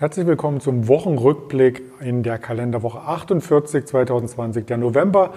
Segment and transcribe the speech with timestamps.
[0.00, 4.64] Herzlich willkommen zum Wochenrückblick in der Kalenderwoche 48 2020.
[4.64, 5.34] Der November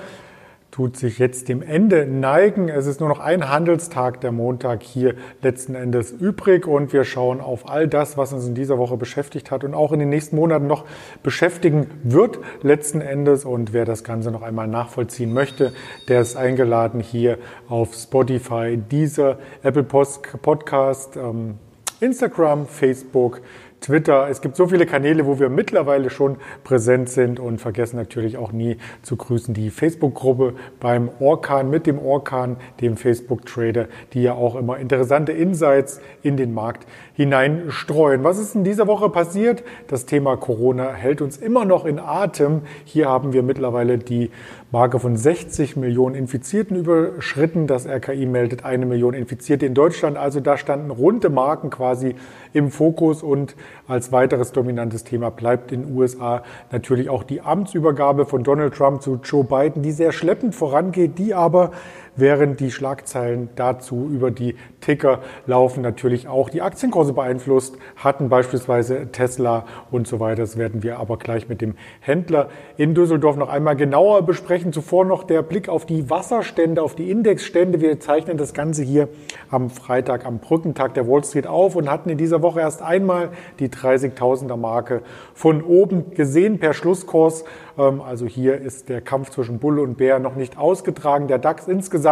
[0.72, 2.70] tut sich jetzt dem Ende neigen.
[2.70, 7.42] Es ist nur noch ein Handelstag, der Montag hier letzten Endes übrig und wir schauen
[7.42, 10.38] auf all das, was uns in dieser Woche beschäftigt hat und auch in den nächsten
[10.38, 10.86] Monaten noch
[11.24, 13.44] beschäftigen wird letzten Endes.
[13.44, 15.74] Und wer das Ganze noch einmal nachvollziehen möchte,
[16.08, 21.56] der ist eingeladen hier auf Spotify, dieser Apple Podcast, ähm,
[22.04, 23.42] Instagram, Facebook,
[23.84, 24.30] Twitter.
[24.30, 28.54] Es gibt so viele Kanäle, wo wir mittlerweile schon präsent sind und vergessen natürlich auch
[28.54, 34.56] nie zu grüßen die Facebook-Gruppe beim Orkan mit dem Orkan, dem Facebook-Trader, die ja auch
[34.56, 38.24] immer interessante Insights in den Markt hineinstreuen.
[38.24, 39.64] Was ist in dieser Woche passiert?
[39.88, 42.62] Das Thema Corona hält uns immer noch in Atem.
[42.86, 44.32] Hier haben wir mittlerweile die
[44.72, 47.68] Marke von 60 Millionen Infizierten überschritten.
[47.68, 50.18] Das RKI meldet eine Million Infizierte in Deutschland.
[50.18, 52.16] Also da standen runde Marken quasi
[52.54, 53.56] im Fokus und
[53.88, 59.02] als weiteres dominantes Thema bleibt in den USA natürlich auch die Amtsübergabe von Donald Trump
[59.02, 61.72] zu Joe Biden, die sehr schleppend vorangeht, die aber
[62.16, 69.12] während die Schlagzeilen dazu über die Ticker laufen, natürlich auch die Aktienkurse beeinflusst hatten, beispielsweise
[69.12, 70.42] Tesla und so weiter.
[70.42, 74.74] Das werden wir aber gleich mit dem Händler in Düsseldorf noch einmal genauer besprechen.
[74.74, 77.82] Zuvor noch der Blick auf die Wasserstände, auf die Indexstände.
[77.82, 79.10] Wir zeichnen das Ganze hier
[79.50, 83.30] am Freitag, am Brückentag der Wall Street auf und hatten in dieser Woche erst einmal
[83.60, 85.02] die 30.000er Marke
[85.34, 87.46] von oben gesehen per Schlusskurs.
[87.78, 91.28] Ähm, also hier ist der Kampf zwischen Bulle und Bär noch nicht ausgetragen.
[91.28, 92.03] Der DAX insgesamt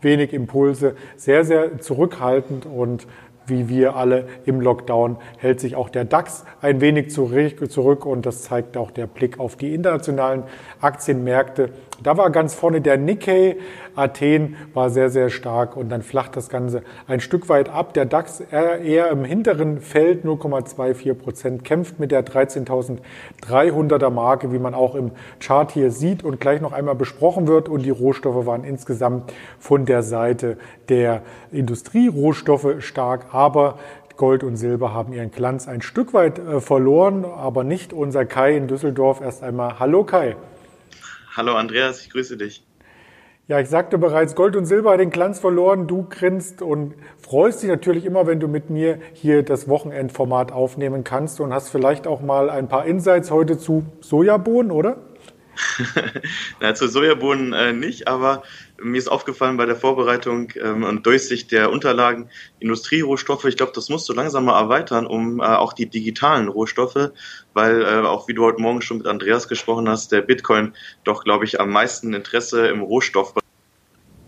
[0.00, 3.06] wenig Impulse, sehr, sehr zurückhaltend und
[3.46, 8.42] wie wir alle im Lockdown hält sich auch der DAX ein wenig zurück und das
[8.42, 10.44] zeigt auch der Blick auf die internationalen
[10.80, 11.70] Aktienmärkte.
[12.02, 13.56] Da war ganz vorne der Nikkei,
[13.94, 17.94] Athen war sehr, sehr stark und dann flacht das Ganze ein Stück weit ab.
[17.94, 24.74] Der DAX eher im hinteren Feld 0,24 Prozent kämpft mit der 13.300er Marke, wie man
[24.74, 27.68] auch im Chart hier sieht und gleich noch einmal besprochen wird.
[27.68, 31.22] Und die Rohstoffe waren insgesamt von der Seite der
[31.52, 33.78] Industrierohstoffe stark, aber
[34.16, 38.56] Gold und Silber haben ihren Glanz ein Stück weit äh, verloren, aber nicht unser Kai
[38.56, 39.20] in Düsseldorf.
[39.20, 40.36] Erst einmal Hallo Kai.
[41.36, 42.64] Hallo Andreas, ich grüße dich.
[43.48, 45.88] Ja, ich sagte bereits, Gold und Silber hat den Glanz verloren.
[45.88, 51.02] Du grinst und freust dich natürlich immer, wenn du mit mir hier das Wochenendformat aufnehmen
[51.02, 54.98] kannst und hast vielleicht auch mal ein paar Insights heute zu Sojabohnen, oder?
[56.60, 58.42] Na, zu Sojabohnen äh, nicht, aber
[58.82, 62.28] mir ist aufgefallen bei der Vorbereitung ähm, und Durchsicht der Unterlagen,
[62.58, 67.10] Industrierohstoffe, ich glaube, das musst du langsam mal erweitern, um äh, auch die digitalen Rohstoffe,
[67.52, 71.24] weil äh, auch wie du heute Morgen schon mit Andreas gesprochen hast, der Bitcoin doch,
[71.24, 73.43] glaube ich, am meisten Interesse im Rohstoffbereich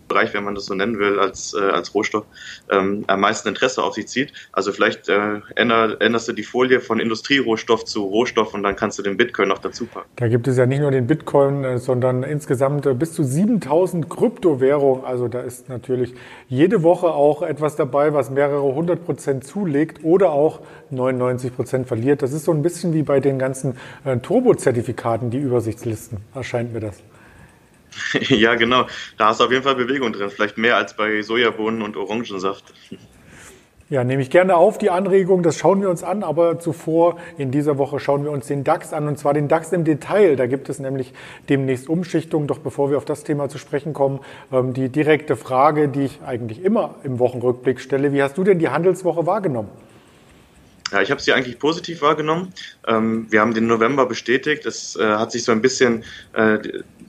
[0.07, 2.25] Bereich, wenn man das so nennen will, als, äh, als Rohstoff
[2.69, 4.33] ähm, am meisten Interesse auf sich zieht.
[4.51, 8.99] Also vielleicht äh, änder, änderst du die Folie von Industrierohstoff zu Rohstoff und dann kannst
[8.99, 10.09] du den Bitcoin noch dazu packen.
[10.15, 14.09] Da gibt es ja nicht nur den Bitcoin, äh, sondern insgesamt äh, bis zu 7000
[14.09, 15.05] Kryptowährungen.
[15.05, 16.13] Also da ist natürlich
[16.47, 22.21] jede Woche auch etwas dabei, was mehrere hundert Prozent zulegt oder auch 99 Prozent verliert.
[22.21, 26.79] Das ist so ein bisschen wie bei den ganzen äh, Turbo-Zertifikaten, die Übersichtslisten, erscheint mir
[26.79, 27.01] das.
[28.29, 28.87] ja, genau.
[29.17, 30.29] Da hast du auf jeden Fall Bewegung drin.
[30.29, 32.73] Vielleicht mehr als bei Sojabohnen und Orangensaft.
[33.89, 35.43] Ja, nehme ich gerne auf die Anregung.
[35.43, 36.21] Das schauen wir uns an.
[36.21, 39.07] Aber zuvor in dieser Woche schauen wir uns den DAX an.
[39.07, 40.35] Und zwar den DAX im Detail.
[40.35, 41.13] Da gibt es nämlich
[41.47, 42.47] demnächst Umschichtungen.
[42.47, 44.19] Doch bevor wir auf das Thema zu sprechen kommen,
[44.51, 48.11] ähm, die direkte Frage, die ich eigentlich immer im Wochenrückblick stelle.
[48.11, 49.69] Wie hast du denn die Handelswoche wahrgenommen?
[50.91, 52.53] Ja, ich habe sie eigentlich positiv wahrgenommen.
[52.87, 54.65] Ähm, wir haben den November bestätigt.
[54.65, 56.59] Es äh, hat sich so ein bisschen äh,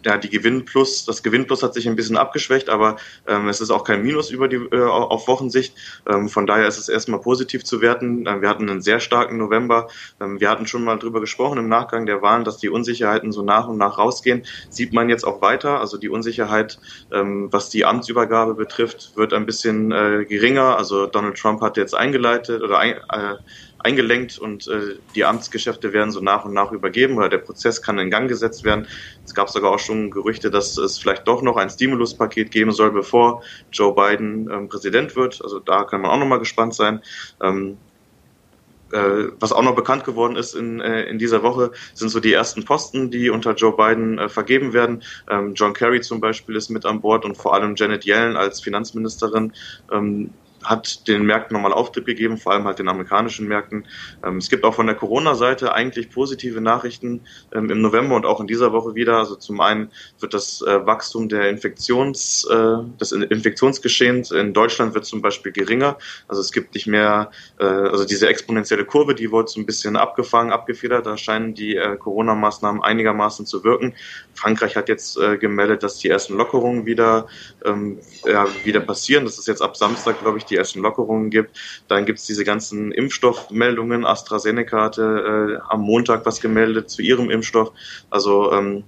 [0.04, 3.84] ja, die Gewinnplus, das Gewinnplus hat sich ein bisschen abgeschwächt, aber ähm, es ist auch
[3.84, 5.75] kein Minus über die, äh, auf Wochensicht.
[6.08, 8.26] Ähm, von daher ist es erstmal positiv zu werten.
[8.26, 9.88] Ähm, wir hatten einen sehr starken November.
[10.20, 13.43] Ähm, wir hatten schon mal drüber gesprochen im Nachgang der Wahlen, dass die Unsicherheiten so
[13.43, 14.44] nach und nach rausgehen.
[14.70, 15.81] Sieht man jetzt auch weiter.
[15.81, 16.78] Also die Unsicherheit,
[17.12, 20.76] ähm, was die Amtsübergabe betrifft, wird ein bisschen äh, geringer.
[20.76, 23.37] Also Donald Trump hat jetzt eingeleitet oder ein, äh,
[23.78, 27.98] eingelenkt und äh, die Amtsgeschäfte werden so nach und nach übergeben oder der Prozess kann
[27.98, 28.86] in Gang gesetzt werden.
[29.25, 32.90] Es gab sogar auch schon Gerüchte, dass es vielleicht doch noch ein Stimuluspaket geben soll,
[32.90, 33.42] bevor
[33.72, 35.40] Joe Biden ähm, Präsident wird.
[35.42, 37.02] Also da kann man auch nochmal gespannt sein.
[37.42, 37.78] Ähm,
[38.92, 42.32] äh, was auch noch bekannt geworden ist in, äh, in dieser Woche, sind so die
[42.32, 45.02] ersten Posten, die unter Joe Biden äh, vergeben werden.
[45.28, 48.60] Ähm, John Kerry zum Beispiel ist mit an Bord und vor allem Janet Yellen als
[48.60, 49.52] Finanzministerin
[49.92, 50.31] ähm,
[50.64, 53.87] hat den Märkten nochmal Auftrieb gegeben, vor allem halt den amerikanischen Märkten.
[54.25, 57.22] Ähm, es gibt auch von der Corona-Seite eigentlich positive Nachrichten
[57.52, 59.19] ähm, im November und auch in dieser Woche wieder.
[59.19, 59.90] Also zum einen
[60.20, 65.96] wird das äh, Wachstum der Infektions, äh, des Infektionsgeschehens in Deutschland wird zum Beispiel geringer.
[66.26, 69.96] Also es gibt nicht mehr, äh, also diese exponentielle Kurve, die wurde so ein bisschen
[69.96, 71.06] abgefangen, abgefedert.
[71.06, 73.94] Da scheinen die Corona-Maßnahmen einigermaßen zu wirken.
[74.34, 77.26] Frankreich hat jetzt gemeldet, dass die ersten Lockerungen wieder,
[77.64, 79.25] ähm, ja, wieder passieren.
[79.25, 81.56] Das ist jetzt ab Samstag, glaube ich, die ersten Lockerungen gibt.
[81.88, 84.04] Dann gibt es diese ganzen Impfstoffmeldungen.
[84.04, 87.72] AstraZeneca hatte äh, am Montag was gemeldet zu ihrem Impfstoff.
[88.10, 88.84] Also ähm,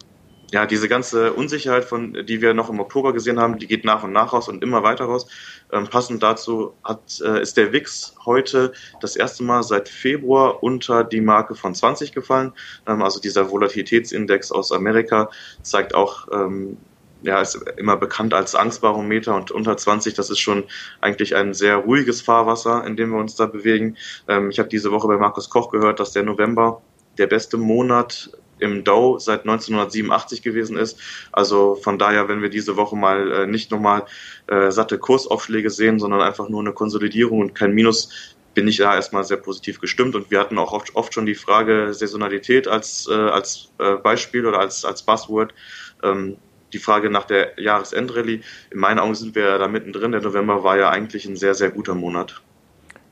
[0.52, 4.02] ja, diese ganze Unsicherheit, von, die wir noch im Oktober gesehen haben, die geht nach
[4.02, 5.26] und nach raus und immer weiter raus.
[5.72, 11.04] Ähm, passend dazu hat, äh, ist der WIX heute das erste Mal seit Februar unter
[11.04, 12.52] die Marke von 20 gefallen.
[12.86, 15.30] Ähm, also dieser Volatilitätsindex aus Amerika
[15.62, 16.76] zeigt auch ähm,
[17.22, 20.64] ja, ist immer bekannt als Angstbarometer und unter 20, das ist schon
[21.00, 23.96] eigentlich ein sehr ruhiges Fahrwasser, in dem wir uns da bewegen.
[24.28, 26.82] Ähm, ich habe diese Woche bei Markus Koch gehört, dass der November
[27.19, 28.31] der beste Monat
[28.61, 31.00] im Dow seit 1987 gewesen ist.
[31.32, 34.05] Also von daher, wenn wir diese Woche mal äh, nicht nochmal
[34.46, 38.94] äh, satte Kursaufschläge sehen, sondern einfach nur eine Konsolidierung und kein Minus, bin ich da
[38.94, 40.14] erstmal sehr positiv gestimmt.
[40.14, 44.46] Und wir hatten auch oft, oft schon die Frage Saisonalität als, äh, als äh, Beispiel
[44.46, 45.55] oder als, als Buzzword.
[46.02, 46.37] Ähm,
[46.72, 48.40] die Frage nach der Jahresendrallye.
[48.70, 50.12] In meinen Augen sind wir da mittendrin.
[50.12, 52.43] Der November war ja eigentlich ein sehr, sehr guter Monat.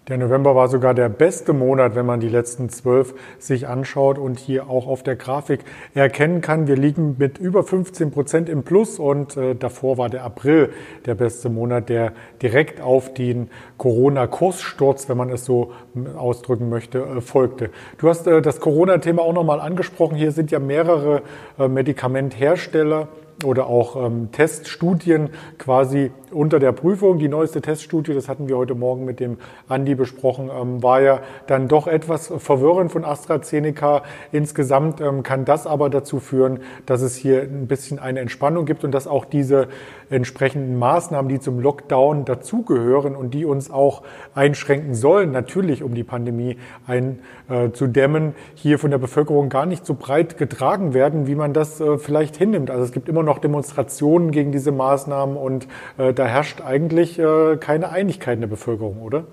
[0.09, 4.39] Der November war sogar der beste Monat, wenn man die letzten zwölf sich anschaut und
[4.39, 5.61] hier auch auf der Grafik
[5.93, 6.67] erkennen kann.
[6.67, 10.71] Wir liegen mit über 15 Prozent im Plus und äh, davor war der April
[11.05, 15.73] der beste Monat, der direkt auf den Corona-Kurssturz, wenn man es so
[16.17, 17.69] ausdrücken möchte, äh, folgte.
[17.99, 20.17] Du hast äh, das Corona-Thema auch nochmal angesprochen.
[20.17, 21.21] Hier sind ja mehrere
[21.59, 23.09] äh, Medikamenthersteller
[23.45, 27.19] oder auch ähm, Teststudien quasi unter der Prüfung.
[27.19, 29.39] Die neueste Teststudie, das hatten wir heute Morgen mit dem
[29.69, 34.03] Andi besprochen, ähm, war ja dann doch etwas verwirrend von AstraZeneca.
[34.33, 38.85] Insgesamt ähm, kann das aber dazu führen, dass es hier ein bisschen eine Entspannung gibt
[38.85, 39.69] und dass auch diese
[40.11, 44.03] entsprechenden Maßnahmen, die zum Lockdown dazugehören und die uns auch
[44.35, 50.39] einschränken sollen, natürlich um die Pandemie einzudämmen, hier von der Bevölkerung gar nicht so breit
[50.39, 52.71] getragen werden, wie man das äh, vielleicht hinnimmt.
[52.71, 57.57] Also es gibt immer noch Demonstrationen gegen diese Maßnahmen und äh, da herrscht eigentlich äh,
[57.59, 59.27] keine Einigkeit in der Bevölkerung, oder?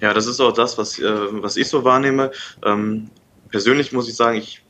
[0.00, 1.04] Ja, das ist auch das, was, äh,
[1.42, 2.32] was ich so wahrnehme.
[2.64, 3.10] Ähm,
[3.48, 4.61] persönlich muss ich sagen, ich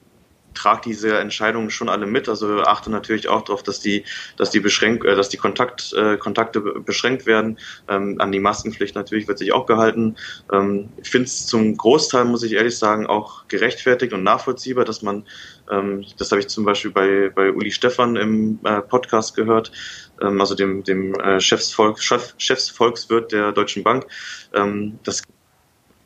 [0.55, 2.29] trage diese Entscheidungen schon alle mit.
[2.29, 4.05] Also achte natürlich auch darauf, dass die,
[4.37, 7.59] dass die Beschränk, äh, dass die Kontakt, äh, Kontakte beschränkt werden.
[7.89, 10.17] Ähm, an die Maskenpflicht natürlich wird sich auch gehalten.
[10.53, 15.03] Ähm, ich finde es zum Großteil, muss ich ehrlich sagen, auch gerechtfertigt und nachvollziehbar, dass
[15.03, 15.27] man,
[15.71, 19.73] ähm, das habe ich zum Beispiel bei, bei Uli Stefan im äh, Podcast gehört,
[20.21, 24.07] ähm, also dem, dem äh, Chefsvolk, Chef, Chefsvolkswirt der Deutschen Bank,
[24.55, 25.23] ähm, das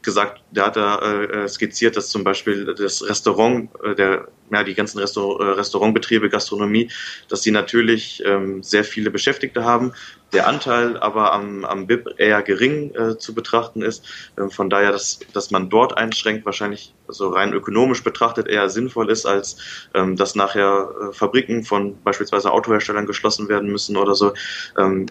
[0.07, 4.75] gesagt, der hat da äh, skizziert, dass zum Beispiel das Restaurant, äh, der, ja, die
[4.75, 6.91] ganzen Restaur äh, Restaurantbetriebe, Gastronomie,
[7.29, 9.93] dass sie natürlich ähm, sehr viele Beschäftigte haben,
[10.33, 14.07] der Anteil aber am, am BIP eher gering äh, zu betrachten ist.
[14.39, 19.11] Ähm, von daher, dass, dass man dort einschränkt, wahrscheinlich so rein ökonomisch betrachtet eher sinnvoll
[19.11, 19.59] ist, als
[19.95, 24.33] ähm, dass nachher äh, Fabriken von beispielsweise Autoherstellern geschlossen werden müssen oder so.
[24.79, 25.07] Ähm,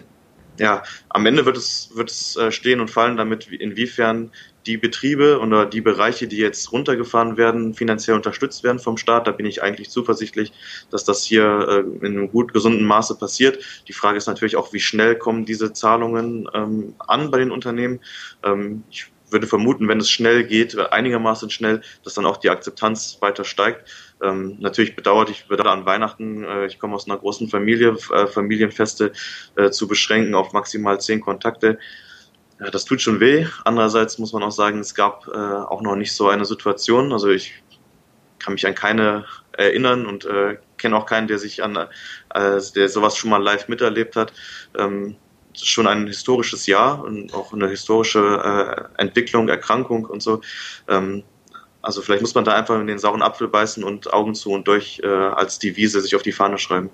[0.58, 4.30] ja, am Ende wird es, wird es äh, stehen und fallen damit, inwiefern
[4.66, 9.26] die Betriebe oder die Bereiche, die jetzt runtergefahren werden, finanziell unterstützt werden vom Staat.
[9.26, 10.52] Da bin ich eigentlich zuversichtlich,
[10.90, 13.62] dass das hier äh, in einem gut gesunden Maße passiert.
[13.86, 18.00] Die Frage ist natürlich auch, wie schnell kommen diese Zahlungen ähm, an bei den Unternehmen.
[18.42, 23.18] Ähm, ich würde vermuten, wenn es schnell geht, einigermaßen schnell, dass dann auch die Akzeptanz
[23.20, 23.86] weiter steigt.
[24.22, 28.26] Ähm, natürlich bedauert ich bedauere an Weihnachten, äh, ich komme aus einer großen Familie, äh,
[28.26, 29.12] Familienfeste
[29.56, 31.78] äh, zu beschränken auf maximal zehn Kontakte.
[32.58, 33.46] Ja, das tut schon weh.
[33.64, 37.12] Andererseits muss man auch sagen, es gab äh, auch noch nicht so eine Situation.
[37.12, 37.62] Also ich
[38.38, 42.88] kann mich an keine erinnern und äh, kenne auch keinen, der sich an, äh, der
[42.88, 44.32] sowas schon mal live miterlebt hat.
[44.78, 45.16] Ähm,
[45.64, 50.40] schon ein historisches Jahr und auch eine historische äh, Entwicklung, Erkrankung und so.
[50.88, 51.22] Ähm,
[51.82, 54.66] also vielleicht muss man da einfach in den sauren Apfel beißen und Augen zu und
[54.66, 56.90] durch äh, als Devise sich auf die Fahne schreiben.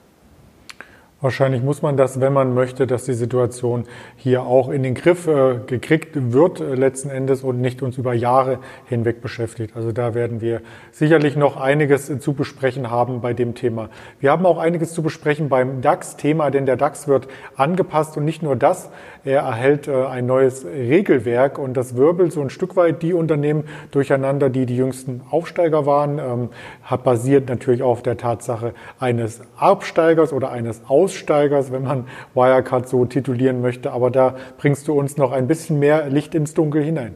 [1.22, 3.84] Wahrscheinlich muss man das, wenn man möchte, dass die Situation
[4.16, 8.12] hier auch in den Griff äh, gekriegt wird äh, letzten Endes und nicht uns über
[8.12, 9.76] Jahre hinweg beschäftigt.
[9.76, 13.88] Also da werden wir sicherlich noch einiges zu besprechen haben bei dem Thema.
[14.18, 18.42] Wir haben auch einiges zu besprechen beim DAX-Thema, denn der DAX wird angepasst und nicht
[18.42, 18.90] nur das,
[19.24, 23.62] er erhält äh, ein neues Regelwerk und das wirbelt so ein Stück weit die Unternehmen
[23.92, 26.48] durcheinander, die die jüngsten Aufsteiger waren, ähm,
[26.82, 32.88] hat basiert natürlich auf der Tatsache eines Absteigers oder eines Aus Aussteigers, wenn man Wirecard
[32.88, 33.92] so titulieren möchte.
[33.92, 37.14] Aber da bringst du uns noch ein bisschen mehr Licht ins Dunkel hinein.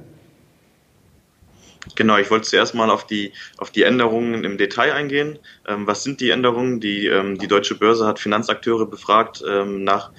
[1.95, 5.39] Genau, ich wollte zuerst mal auf die, auf die Änderungen im Detail eingehen.
[5.69, 6.81] Ähm, was sind die Änderungen?
[6.81, 10.11] Die, ähm, die Deutsche Börse hat Finanzakteure befragt ähm, nach,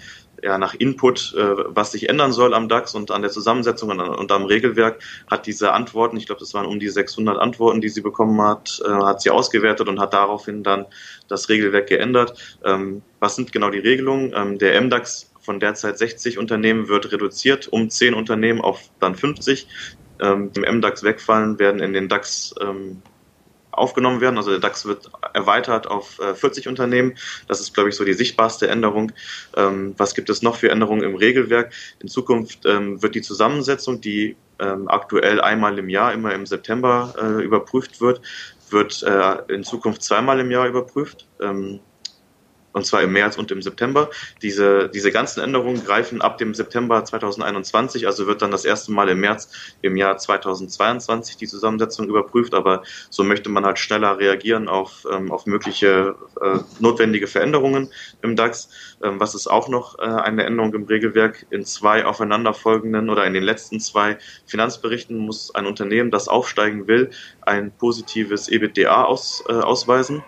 [0.44, 4.00] ja, nach Input, äh, was sich ändern soll am DAX und an der Zusammensetzung und,
[4.00, 7.90] und am Regelwerk, hat diese Antworten, ich glaube, das waren um die 600 Antworten, die
[7.90, 10.86] sie bekommen hat, äh, hat sie ausgewertet und hat daraufhin dann
[11.28, 12.58] das Regelwerk geändert.
[12.64, 14.34] Ähm, was sind genau die Regelungen?
[14.36, 19.68] Ähm, der MDAX von derzeit 60 Unternehmen wird reduziert um 10 Unternehmen auf dann 50
[20.20, 23.02] ähm, im MDAX wegfallen, werden in den DAX ähm,
[23.78, 24.38] aufgenommen werden.
[24.38, 27.16] Also der DAX wird erweitert auf äh, 40 Unternehmen.
[27.48, 29.12] Das ist, glaube ich, so die sichtbarste Änderung.
[29.56, 31.74] Ähm, was gibt es noch für Änderungen im Regelwerk?
[32.00, 37.14] In Zukunft ähm, wird die Zusammensetzung, die ähm, aktuell einmal im Jahr, immer im September
[37.22, 38.22] äh, überprüft wird,
[38.70, 41.28] wird äh, in Zukunft zweimal im Jahr überprüft.
[42.78, 44.12] Und zwar im März und im September.
[44.44, 49.10] Diese, diese ganzen Änderungen greifen ab dem September 2021, also wird dann das erste Mal
[49.10, 49.50] im März
[49.82, 55.32] im Jahr 2022 die Zusammensetzung überprüft, aber so möchte man halt schneller reagieren auf, ähm,
[55.32, 57.90] auf mögliche äh, notwendige Veränderungen
[58.22, 58.70] im DAX.
[59.04, 61.48] Ähm, was ist auch noch äh, eine Änderung im Regelwerk?
[61.50, 67.10] In zwei aufeinanderfolgenden oder in den letzten zwei Finanzberichten muss ein Unternehmen, das aufsteigen will,
[67.42, 70.24] ein positives EBITDA aus, äh, ausweisen.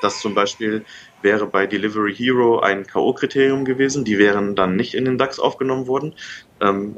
[0.00, 0.84] Das zum Beispiel
[1.22, 4.04] wäre bei Delivery Hero ein K.O.-Kriterium gewesen.
[4.04, 6.14] Die wären dann nicht in den DAX aufgenommen worden.
[6.60, 6.96] Ähm,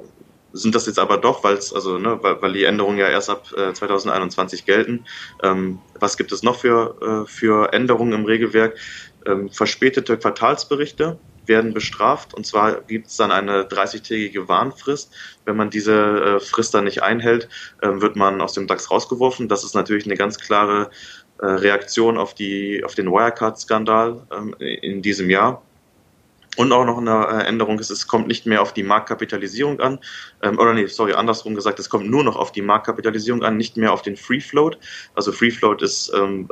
[0.53, 3.53] sind das jetzt aber doch, weil's, also, ne, weil, weil die Änderungen ja erst ab
[3.57, 5.05] äh, 2021 gelten.
[5.43, 8.77] Ähm, was gibt es noch für, äh, für Änderungen im Regelwerk?
[9.27, 15.13] Ähm, verspätete Quartalsberichte werden bestraft und zwar gibt es dann eine 30-tägige Warnfrist.
[15.45, 17.49] Wenn man diese äh, Frist dann nicht einhält,
[17.83, 19.49] äh, wird man aus dem DAX rausgeworfen.
[19.49, 20.91] Das ist natürlich eine ganz klare
[21.41, 25.63] äh, Reaktion auf, die, auf den Wirecard-Skandal ähm, in diesem Jahr.
[26.57, 30.01] Und auch noch eine äh, Änderung ist, es kommt nicht mehr auf die Marktkapitalisierung an,
[30.43, 33.77] ähm, oder nee, sorry, andersrum gesagt, es kommt nur noch auf die Marktkapitalisierung an, nicht
[33.77, 34.77] mehr auf den Free Float.
[35.15, 36.49] Also Free Float ist, ähm,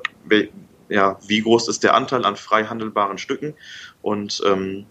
[0.89, 3.55] ja, wie groß ist der Anteil an frei handelbaren Stücken
[4.01, 4.87] und ähm,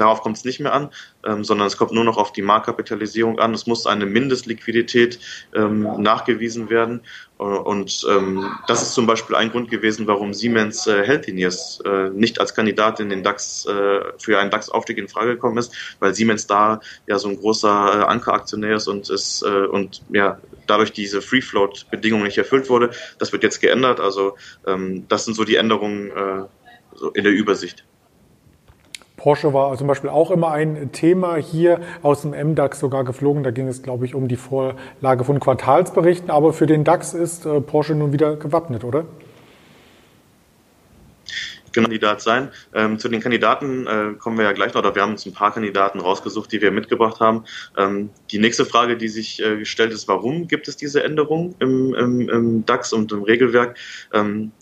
[0.00, 0.88] Darauf kommt es nicht mehr an,
[1.26, 3.52] ähm, sondern es kommt nur noch auf die Marktkapitalisierung an.
[3.52, 5.18] Es muss eine Mindestliquidität
[5.54, 7.02] ähm, nachgewiesen werden.
[7.38, 12.08] Äh, und ähm, das ist zum Beispiel ein Grund gewesen, warum Siemens äh, Healthineers äh,
[12.10, 16.14] nicht als Kandidat in den DAX äh, für einen DAX-Aufstieg in Frage gekommen ist, weil
[16.14, 20.92] Siemens da ja so ein großer äh, Ankeraktionär ist und es äh, und ja dadurch
[20.92, 22.90] diese Free Float Bedingung nicht erfüllt wurde.
[23.18, 24.00] Das wird jetzt geändert.
[24.00, 26.44] Also ähm, das sind so die Änderungen äh,
[26.94, 27.84] so in der Übersicht.
[29.20, 33.42] Porsche war zum Beispiel auch immer ein Thema hier aus dem MDAX sogar geflogen.
[33.42, 36.30] Da ging es, glaube ich, um die Vorlage von Quartalsberichten.
[36.30, 39.04] Aber für den DAX ist äh, Porsche nun wieder gewappnet, oder?
[41.72, 42.48] Kandidat sein.
[42.74, 45.34] Ähm, zu den Kandidaten äh, kommen wir ja gleich noch, oder wir haben uns ein
[45.34, 47.44] paar Kandidaten rausgesucht, die wir mitgebracht haben.
[47.76, 51.94] Ähm, die nächste Frage, die sich äh, gestellt ist, warum gibt es diese Änderung im,
[51.94, 53.76] im, im DAX und im Regelwerk?
[54.12, 54.52] Ähm,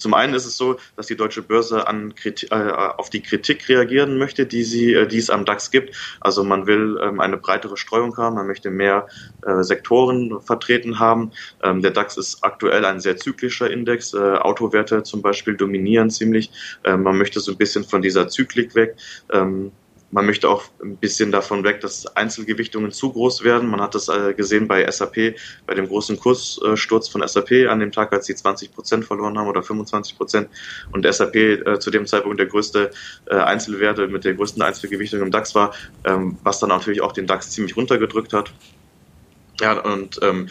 [0.00, 3.68] zum einen ist es so, dass die deutsche Börse an Kritik, äh, auf die Kritik
[3.68, 5.94] reagieren möchte, die, sie, äh, die es am DAX gibt.
[6.20, 9.06] Also man will ähm, eine breitere Streuung haben, man möchte mehr
[9.46, 11.32] äh, Sektoren vertreten haben.
[11.62, 14.14] Ähm, der DAX ist aktuell ein sehr zyklischer Index.
[14.14, 16.50] Äh, Autowerte zum Beispiel dominieren ziemlich.
[16.84, 18.96] Ähm, man möchte so ein bisschen von dieser Zyklik weg.
[19.30, 19.72] Ähm,
[20.10, 23.70] man möchte auch ein bisschen davon weg, dass Einzelgewichtungen zu groß werden.
[23.70, 25.36] Man hat das äh, gesehen bei SAP,
[25.66, 29.48] bei dem großen Kurssturz von SAP an dem Tag, als sie 20 Prozent verloren haben
[29.48, 30.48] oder 25 Prozent
[30.92, 32.90] und SAP äh, zu dem Zeitpunkt der größte
[33.26, 35.74] äh, Einzelwerte mit der größten Einzelgewichtung im DAX war,
[36.04, 38.52] ähm, was dann natürlich auch den DAX ziemlich runtergedrückt hat.
[39.60, 40.48] Ja, und ähm,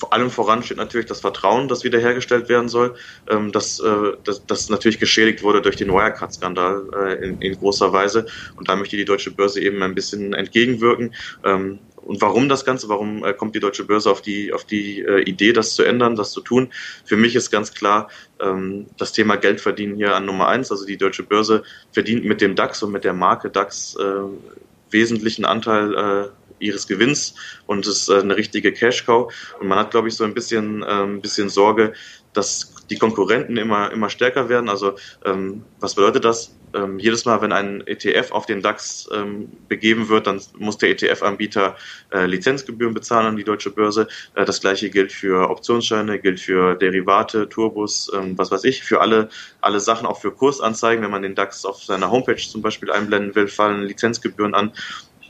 [0.00, 2.94] vor allem voran steht natürlich das Vertrauen, das wiederhergestellt werden soll,
[3.28, 7.92] ähm, das, äh, das, das natürlich geschädigt wurde durch den Wirecard-Skandal äh, in, in großer
[7.92, 8.24] Weise.
[8.56, 11.14] Und da möchte die deutsche Börse eben ein bisschen entgegenwirken.
[11.44, 12.88] Ähm, und warum das Ganze?
[12.88, 16.16] Warum äh, kommt die deutsche Börse auf die, auf die äh, Idee, das zu ändern,
[16.16, 16.72] das zu tun?
[17.04, 18.08] Für mich ist ganz klar
[18.40, 20.70] ähm, das Thema Geld verdienen hier an Nummer eins.
[20.70, 24.02] Also die deutsche Börse verdient mit dem DAX und mit der Marke DAX äh,
[24.90, 26.28] wesentlichen Anteil äh,
[26.60, 27.34] ihres Gewinns
[27.66, 29.32] und es ist äh, eine richtige Cash-Cow.
[29.60, 31.92] Und man hat, glaube ich, so ein bisschen, ähm, bisschen Sorge,
[32.32, 34.68] dass die Konkurrenten immer, immer stärker werden.
[34.68, 36.54] Also ähm, was bedeutet das?
[36.72, 40.90] Ähm, jedes Mal, wenn ein ETF auf den DAX ähm, begeben wird, dann muss der
[40.90, 41.76] ETF-Anbieter
[42.12, 44.06] äh, Lizenzgebühren bezahlen an die deutsche Börse.
[44.34, 49.00] Äh, das gleiche gilt für Optionsscheine, gilt für Derivate, Turbos, ähm, was weiß ich, für
[49.00, 49.28] alle,
[49.60, 51.02] alle Sachen, auch für Kursanzeigen.
[51.02, 54.72] Wenn man den DAX auf seiner Homepage zum Beispiel einblenden will, fallen Lizenzgebühren an.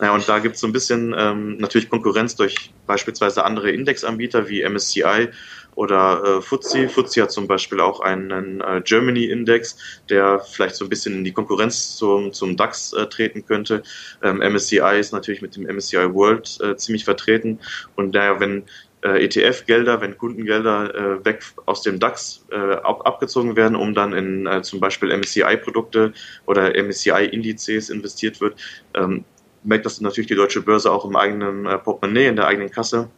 [0.00, 4.48] Ja, und da gibt es so ein bisschen ähm, natürlich Konkurrenz durch beispielsweise andere Indexanbieter
[4.48, 5.28] wie MSCI
[5.74, 6.88] oder äh, FTSE.
[6.88, 11.32] FTSE hat zum Beispiel auch einen äh, Germany-Index, der vielleicht so ein bisschen in die
[11.32, 13.82] Konkurrenz zum, zum DAX äh, treten könnte.
[14.22, 17.60] Ähm, MSCI ist natürlich mit dem MSCI World äh, ziemlich vertreten.
[17.94, 18.64] Und daher, wenn
[19.02, 24.12] äh, ETF-Gelder, wenn Kundengelder äh, weg aus dem DAX äh, ab, abgezogen werden, um dann
[24.12, 26.12] in äh, zum Beispiel MSCI-Produkte
[26.46, 28.60] oder MSCI-Indizes investiert wird,
[28.94, 29.24] ähm,
[29.62, 33.08] merkt das natürlich die deutsche Börse auch im eigenen äh, Portemonnaie, in der eigenen Kasse.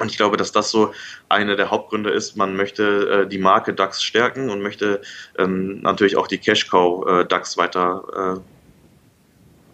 [0.00, 0.94] Und ich glaube, dass das so
[1.28, 2.36] eine der Hauptgründe ist.
[2.36, 5.02] Man möchte äh, die Marke DAX stärken und möchte
[5.38, 8.51] ähm, natürlich auch die Cash-Cow äh, DAX weiter äh,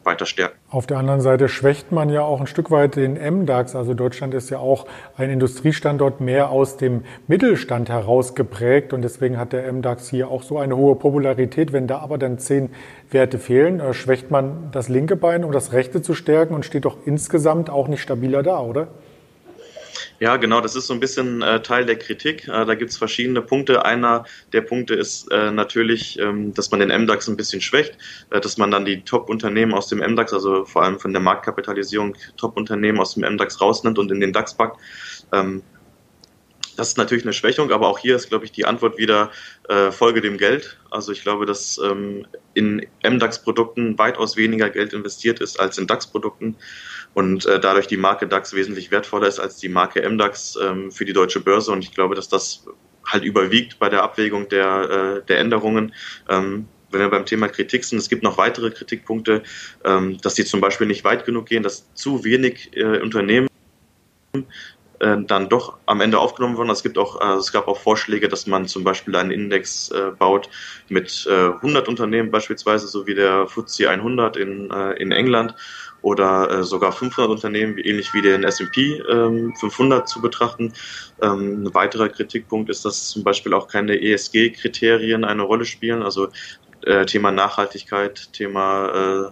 [0.09, 0.57] weiter stärken.
[0.71, 3.77] Auf der anderen Seite schwächt man ja auch ein Stück weit den MDAX.
[3.77, 4.87] Also Deutschland ist ja auch
[5.17, 10.43] ein Industriestandort mehr aus dem Mittelstand heraus geprägt und deswegen hat der MDAX hier auch
[10.43, 11.73] so eine hohe Popularität.
[11.73, 12.71] Wenn da aber dann zehn
[13.11, 16.87] Werte fehlen, äh, schwächt man das linke Bein, um das rechte zu stärken und steht
[16.87, 18.89] doch insgesamt auch nicht stabiler da, oder?
[20.21, 22.49] Ja, genau, das ist so ein bisschen äh, Teil der Kritik.
[22.49, 23.85] Äh, da gibt es verschiedene Punkte.
[23.85, 27.97] Einer der Punkte ist äh, natürlich, ähm, dass man den MDAX ein bisschen schwächt,
[28.31, 32.17] äh, dass man dann die Top-Unternehmen aus dem MDAX, also vor allem von der Marktkapitalisierung
[32.37, 34.81] Top-Unternehmen aus dem MDAX rausnimmt und in den DAX packt.
[35.33, 35.63] Ähm,
[36.79, 39.33] das ist natürlich eine Schwächung, aber auch hier ist, glaube ich, die Antwort wieder
[39.69, 40.79] äh, Folge dem Geld.
[40.93, 46.55] Also ich glaube, dass ähm, in MDAX-Produkten weitaus weniger Geld investiert ist als in DAX-Produkten
[47.15, 51.05] und äh, dadurch die Marke DAX wesentlich wertvoller ist als die Marke MDAX ähm, für
[51.05, 51.73] die deutsche Börse.
[51.73, 52.65] Und ich glaube, dass das
[53.05, 55.93] halt überwiegt bei der Abwägung der, äh, der Änderungen.
[56.29, 59.43] Ähm, wenn wir beim Thema Kritik sind, es gibt noch weitere Kritikpunkte,
[59.85, 63.49] ähm, dass die zum Beispiel nicht weit genug gehen, dass zu wenig äh, Unternehmen
[64.99, 66.71] dann doch am Ende aufgenommen wurden.
[66.71, 70.11] Es gibt auch, äh, es gab auch Vorschläge, dass man zum Beispiel einen Index äh,
[70.19, 70.49] baut
[70.89, 75.55] mit äh, 100 Unternehmen beispielsweise, so wie der FTSE 100 in, äh, in England
[76.03, 80.73] oder äh, sogar 500 Unternehmen, ähnlich wie den S&P ähm, 500 zu betrachten.
[81.21, 86.29] Ähm, ein weiterer Kritikpunkt ist, dass zum Beispiel auch keine ESG-Kriterien eine Rolle spielen, also
[86.85, 89.31] äh, Thema Nachhaltigkeit, Thema äh,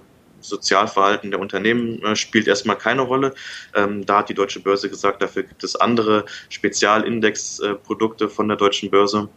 [0.48, 3.34] Sozialverhalten der Unternehmen äh, spielt erstmal keine Rolle.
[3.74, 8.90] Ähm, da hat die Deutsche Börse gesagt, dafür gibt es andere Spezialindexprodukte von der Deutschen
[8.90, 9.28] Börse,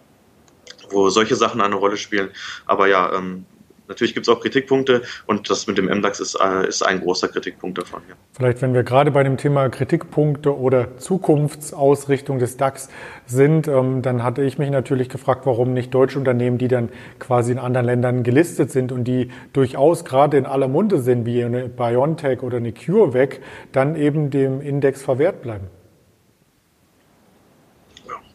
[0.89, 2.31] wo solche Sachen eine Rolle spielen.
[2.65, 3.45] Aber ja, ähm,
[3.89, 7.27] Natürlich gibt es auch Kritikpunkte und das mit dem MDAX ist, äh, ist ein großer
[7.27, 8.03] Kritikpunkt davon.
[8.07, 8.13] Ja.
[8.33, 12.89] Vielleicht, wenn wir gerade bei dem Thema Kritikpunkte oder Zukunftsausrichtung des DAX
[13.25, 17.51] sind, ähm, dann hatte ich mich natürlich gefragt, warum nicht deutsche Unternehmen, die dann quasi
[17.51, 21.67] in anderen Ländern gelistet sind und die durchaus gerade in aller Munde sind, wie eine
[21.67, 23.39] BioNTech oder eine CureVac,
[23.71, 25.65] dann eben dem Index verwehrt bleiben.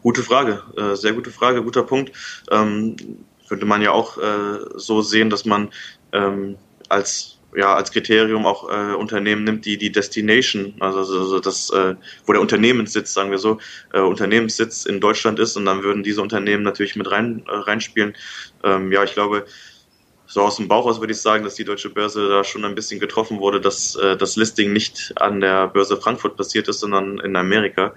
[0.02, 2.12] Gute Frage, äh, sehr gute Frage, guter Punkt.
[3.54, 5.68] Könnte man ja auch äh, so sehen, dass man
[6.12, 6.56] ähm,
[6.88, 11.94] als ja als Kriterium auch äh, Unternehmen nimmt, die die Destination, also, also das, äh,
[12.26, 13.58] wo der Unternehmenssitz, sagen wir so,
[13.92, 18.14] äh, Unternehmenssitz in Deutschland ist und dann würden diese Unternehmen natürlich mit rein äh, reinspielen.
[18.64, 19.44] Ähm, ja, ich glaube,
[20.34, 22.74] so aus dem Bauch aus würde ich sagen, dass die deutsche Börse da schon ein
[22.74, 27.20] bisschen getroffen wurde, dass äh, das Listing nicht an der Börse Frankfurt passiert ist, sondern
[27.20, 27.92] in Amerika.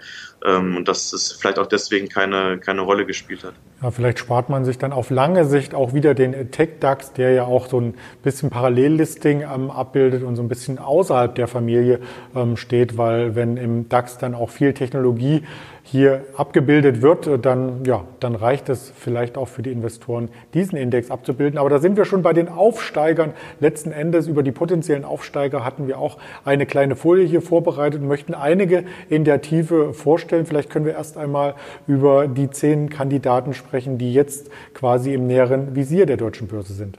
[0.46, 3.56] Ähm, und dass es vielleicht auch deswegen keine, keine Rolle gespielt hat.
[3.82, 7.46] Ja, vielleicht spart man sich dann auf lange Sicht auch wieder den Tech-DAX, der ja
[7.46, 12.02] auch so ein bisschen Parallellisting ähm, abbildet und so ein bisschen außerhalb der Familie
[12.36, 15.42] ähm, steht, weil wenn im DAX dann auch viel Technologie
[15.90, 20.78] hier abgebildet wird, äh, dann, ja, dann reicht es vielleicht auch für die Investoren, diesen
[20.78, 21.58] Index abzubilden.
[21.58, 23.34] Aber da sind wir schon bei den Aufsteigern.
[23.62, 28.08] Letzten Endes über die potenziellen Aufsteiger hatten wir auch eine kleine Folie hier vorbereitet und
[28.08, 30.46] möchten einige in der Tiefe vorstellen.
[30.46, 31.56] Vielleicht können wir erst einmal
[31.88, 36.98] über die zehn Kandidaten sprechen, die jetzt quasi im näheren Visier der deutschen Börse sind.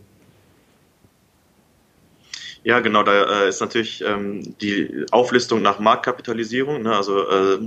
[2.64, 6.82] Ja, genau, da äh, ist natürlich ähm, die Auflistung nach Marktkapitalisierung.
[6.82, 6.96] Ne?
[6.96, 7.58] Also äh,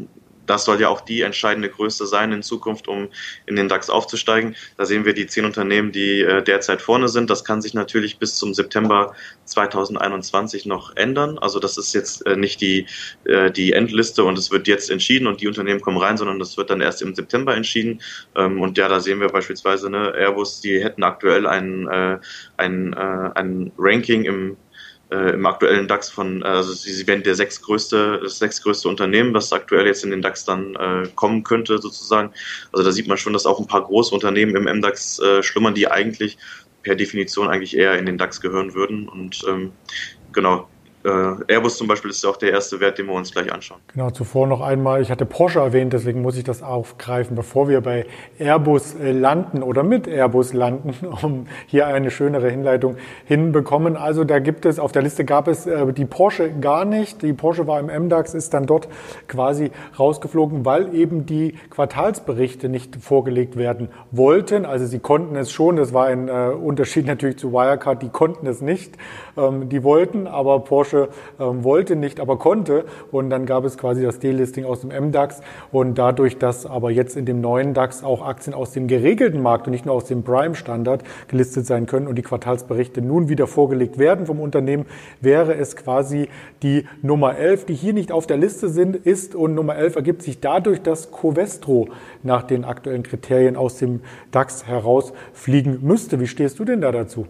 [0.51, 3.07] das soll ja auch die entscheidende Größe sein in Zukunft, um
[3.45, 4.55] in den DAX aufzusteigen.
[4.75, 7.29] Da sehen wir die zehn Unternehmen, die äh, derzeit vorne sind.
[7.29, 11.39] Das kann sich natürlich bis zum September 2021 noch ändern.
[11.39, 12.85] Also das ist jetzt äh, nicht die,
[13.23, 16.57] äh, die Endliste und es wird jetzt entschieden und die Unternehmen kommen rein, sondern das
[16.57, 18.01] wird dann erst im September entschieden.
[18.35, 21.87] Ähm, und ja, da sehen wir beispielsweise ne, Airbus, die hätten aktuell ein,
[22.57, 24.57] ein, ein Ranking im
[25.12, 29.34] äh, im aktuellen DAX von, äh, also sie, sie werden der sechstgrößte, das sechstgrößte Unternehmen,
[29.34, 32.32] was aktuell jetzt in den DAX dann äh, kommen könnte, sozusagen.
[32.71, 35.76] Also da sieht man schon, dass auch ein paar große Unternehmen im MDAX äh, schlummern,
[35.76, 36.38] die eigentlich
[36.84, 39.08] per Definition eigentlich eher in den DAX gehören würden.
[39.08, 39.71] Und ähm,
[40.32, 40.67] genau,
[41.03, 43.79] Airbus zum Beispiel ist auch der erste Wert, den wir uns gleich anschauen.
[43.93, 47.81] Genau, zuvor noch einmal, ich hatte Porsche erwähnt, deswegen muss ich das aufgreifen, bevor wir
[47.81, 48.05] bei
[48.37, 53.97] Airbus äh, landen oder mit Airbus landen, um hier eine schönere Hinleitung hinbekommen.
[53.97, 57.21] Also da gibt es, auf der Liste gab es äh, die Porsche gar nicht.
[57.21, 58.87] Die Porsche war im MDAX, ist dann dort
[59.27, 64.65] quasi rausgeflogen, weil eben die Quartalsberichte nicht vorgelegt werden wollten.
[64.65, 68.45] Also sie konnten es schon, das war ein äh, Unterschied natürlich zu Wirecard, die konnten
[68.45, 68.97] es nicht.
[69.37, 72.86] Ähm, die wollten, aber Porsche Porsche ähm, wollte nicht, aber konnte.
[73.12, 75.41] Und dann gab es quasi das Delisting aus dem MDAX.
[75.71, 79.67] Und dadurch, dass aber jetzt in dem neuen DAX auch Aktien aus dem geregelten Markt
[79.67, 83.97] und nicht nur aus dem Prime-Standard gelistet sein können und die Quartalsberichte nun wieder vorgelegt
[83.97, 84.86] werden vom Unternehmen,
[85.21, 86.27] wäre es quasi
[86.63, 89.36] die Nummer 11, die hier nicht auf der Liste sind, ist.
[89.36, 91.89] Und Nummer 11 ergibt sich dadurch, dass Covestro
[92.23, 94.01] nach den aktuellen Kriterien aus dem
[94.32, 96.19] DAX herausfliegen müsste.
[96.19, 97.27] Wie stehst du denn da dazu?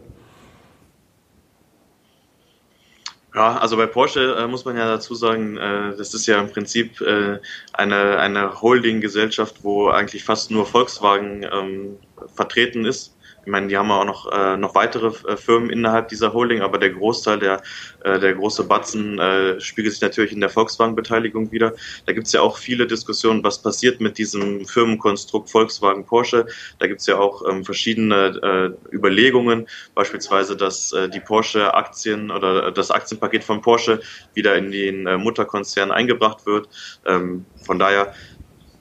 [3.34, 6.50] Ja, also bei Porsche äh, muss man ja dazu sagen, äh, das ist ja im
[6.52, 7.39] Prinzip äh,
[7.72, 13.15] eine, eine Holding-Gesellschaft, wo eigentlich fast nur Volkswagen ähm, vertreten ist.
[13.43, 16.77] Ich meine, die haben auch noch, äh, noch weitere äh, Firmen innerhalb dieser Holding, aber
[16.77, 17.62] der Großteil, der,
[18.03, 21.73] äh, der große Batzen, äh, spiegelt sich natürlich in der Volkswagen-Beteiligung wieder.
[22.05, 26.45] Da gibt es ja auch viele Diskussionen, was passiert mit diesem Firmenkonstrukt Volkswagen Porsche.
[26.77, 32.71] Da gibt es ja auch ähm, verschiedene äh, Überlegungen, beispielsweise, dass äh, die Porsche-Aktien oder
[32.71, 34.01] das Aktienpaket von Porsche
[34.36, 36.69] wieder in den äh, Mutterkonzern eingebracht wird.
[37.07, 38.13] Ähm, von daher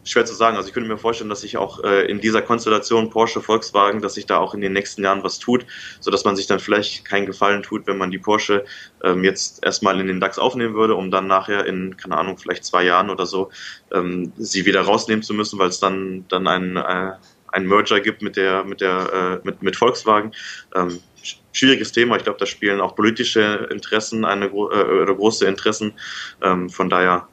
[0.05, 0.57] schwer zu sagen.
[0.57, 4.15] Also ich könnte mir vorstellen, dass sich auch äh, in dieser Konstellation Porsche, Volkswagen, dass
[4.15, 5.67] sich da auch in den nächsten Jahren was tut,
[6.01, 8.65] so dass man sich dann vielleicht keinen Gefallen tut, wenn man die Porsche
[9.05, 12.65] ähm, jetzt erstmal in den DAX aufnehmen würde, um dann nachher in, keine Ahnung, vielleicht
[12.65, 13.51] zwei Jahren oder so
[13.93, 17.13] ähm, sie wieder rausnehmen zu müssen, weil es dann, dann ein, äh,
[17.49, 20.33] ein Merger gibt mit der, mit der, äh, mit, mit Volkswagen.
[20.75, 21.01] Ähm,
[21.53, 22.17] schwieriges Thema.
[22.17, 25.95] Ich glaube, da spielen auch politische Interessen eine äh, oder große Interessen.
[26.43, 27.29] Ähm, von daher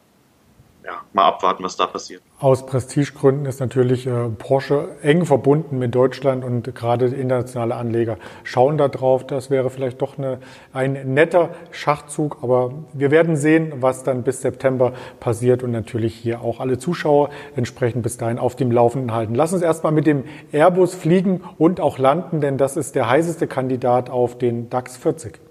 [0.88, 2.22] ja, mal abwarten, was da passiert.
[2.40, 8.78] Aus Prestigegründen ist natürlich äh, Porsche eng verbunden mit Deutschland und gerade internationale Anleger schauen
[8.78, 9.28] da drauf.
[9.28, 10.40] Das wäre vielleicht doch eine,
[10.72, 16.42] ein netter Schachzug, aber wir werden sehen, was dann bis September passiert und natürlich hier
[16.42, 19.36] auch alle Zuschauer entsprechend bis dahin auf dem Laufenden halten.
[19.36, 20.24] Lass uns erstmal mit dem
[20.54, 25.47] Airbus fliegen und auch landen, denn das ist der heißeste Kandidat auf den DAX 40.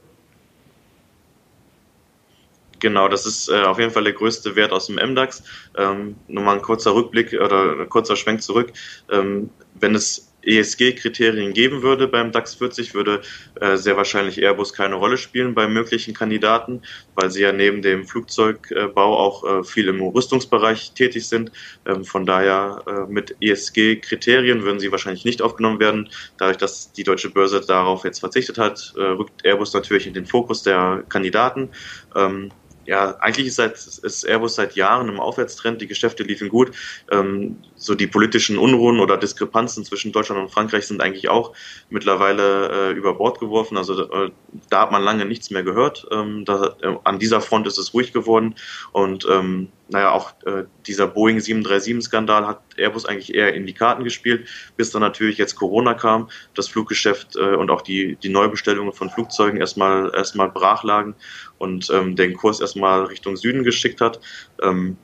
[2.78, 5.42] Genau, das ist äh, auf jeden Fall der größte Wert aus dem MDAX.
[5.76, 8.72] Ähm, mal ein kurzer Rückblick oder ein kurzer Schwenk zurück.
[9.10, 13.20] Ähm, wenn es ESG-Kriterien geben würde beim DAX 40, würde
[13.60, 16.82] äh, sehr wahrscheinlich Airbus keine Rolle spielen bei möglichen Kandidaten,
[17.14, 21.50] weil sie ja neben dem Flugzeugbau auch äh, viel im Rüstungsbereich tätig sind.
[21.84, 26.08] Ähm, von daher äh, mit ESG-Kriterien würden sie wahrscheinlich nicht aufgenommen werden.
[26.38, 30.26] Dadurch, dass die deutsche Börse darauf jetzt verzichtet hat, äh, rückt Airbus natürlich in den
[30.26, 31.70] Fokus der Kandidaten.
[32.14, 32.52] Ähm,
[32.87, 36.72] ja, eigentlich ist, seit, ist Airbus seit Jahren im Aufwärtstrend, die Geschäfte liefen gut.
[37.11, 41.53] Ähm, so die politischen Unruhen oder Diskrepanzen zwischen Deutschland und Frankreich sind eigentlich auch
[41.90, 43.77] mittlerweile äh, über Bord geworfen.
[43.77, 44.31] Also äh,
[44.70, 46.07] da hat man lange nichts mehr gehört.
[46.11, 48.55] Ähm, da, äh, an dieser Front ist es ruhig geworden
[48.92, 54.05] und ähm, naja, auch äh, dieser Boeing 737-Skandal hat Airbus eigentlich eher in die Karten
[54.05, 58.92] gespielt, bis dann natürlich jetzt Corona kam, das Fluggeschäft äh, und auch die, die Neubestellungen
[58.92, 61.14] von Flugzeugen erstmal erstmal brach lagen
[61.59, 64.20] und ähm, den Kurs erstmal Richtung Süden geschickt hat.
[64.62, 64.96] Ähm,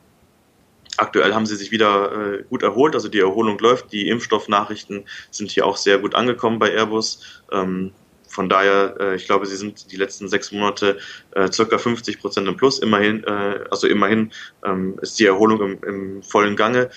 [0.99, 3.93] Aktuell haben sie sich wieder äh, gut erholt, also die Erholung läuft.
[3.93, 7.43] Die Impfstoffnachrichten sind hier auch sehr gut angekommen bei Airbus.
[7.51, 7.93] Ähm,
[8.33, 10.99] von daher, äh, ich glaube, sie sind die letzten sechs Monate
[11.33, 12.79] äh, circa 50 Prozent im Plus.
[12.79, 14.33] Immerhin, äh, also immerhin
[14.65, 16.89] ähm, ist die Erholung im, im vollen Gange.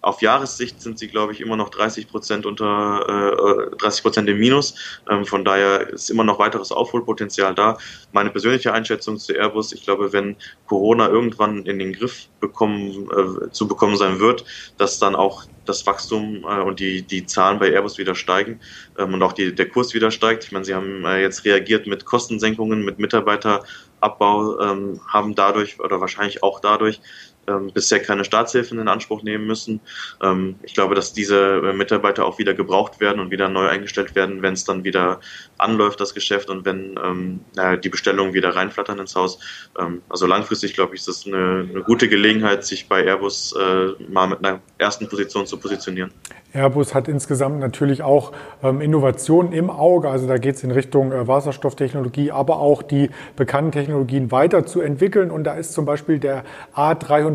[0.00, 4.38] Auf Jahressicht sind sie, glaube ich, immer noch 30 Prozent unter äh, 30 Prozent im
[4.38, 5.00] Minus.
[5.10, 7.76] Ähm, von daher ist immer noch weiteres Aufholpotenzial da.
[8.12, 10.36] Meine persönliche Einschätzung zu Airbus: Ich glaube, wenn
[10.66, 14.44] Corona irgendwann in den Griff bekommen äh, zu bekommen sein wird,
[14.76, 18.60] dass dann auch das Wachstum äh, und die die Zahlen bei Airbus wieder steigen
[18.98, 20.44] ähm, und auch die, der Kurs wieder steigt.
[20.44, 26.00] Ich meine, sie haben äh, jetzt reagiert mit Kostensenkungen, mit Mitarbeiterabbau, ähm, haben dadurch oder
[26.00, 27.00] wahrscheinlich auch dadurch
[27.48, 29.80] ähm, bisher keine Staatshilfen in Anspruch nehmen müssen.
[30.22, 34.14] Ähm, ich glaube, dass diese äh, Mitarbeiter auch wieder gebraucht werden und wieder neu eingestellt
[34.14, 35.20] werden, wenn es dann wieder
[35.56, 37.40] anläuft, das Geschäft, und wenn ähm,
[37.82, 39.38] die Bestellungen wieder reinflattern ins Haus.
[39.78, 44.10] Ähm, also langfristig, glaube ich, ist das eine, eine, gute Gelegenheit, sich bei Airbus äh,
[44.10, 46.12] mal mit einer ersten Position zu positionieren.
[46.52, 48.32] Airbus hat insgesamt natürlich auch
[48.62, 50.08] ähm, Innovationen im Auge.
[50.08, 55.30] Also da geht es in Richtung äh, Wasserstofftechnologie, aber auch die bekannten Technologien weiterzuentwickeln.
[55.30, 56.44] Und da ist zum Beispiel der